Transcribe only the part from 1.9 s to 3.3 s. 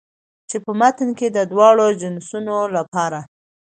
جنسونو لپاره